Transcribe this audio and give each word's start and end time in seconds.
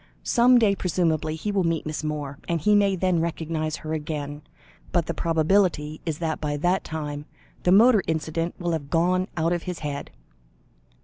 "Some 0.23 0.57
day, 0.57 0.73
presumably, 0.73 1.35
he 1.35 1.51
will 1.51 1.63
meet 1.63 1.85
Miss 1.85 2.03
Moore, 2.03 2.39
and 2.49 2.59
he 2.59 2.73
may 2.73 2.95
then 2.95 3.21
recognise 3.21 3.75
her 3.75 3.93
again. 3.93 4.41
But 4.91 5.05
the 5.05 5.13
probability 5.13 6.01
is 6.07 6.17
that 6.17 6.41
by 6.41 6.57
that 6.57 6.83
time, 6.83 7.25
the 7.61 7.71
motor 7.71 8.01
incident 8.07 8.55
will 8.57 8.71
have 8.71 8.89
gone 8.89 9.27
out 9.37 9.53
of 9.53 9.61
his 9.69 9.77
head." 9.85 10.09